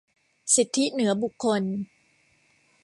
[0.55, 1.63] สิทธิเหนือบุคคล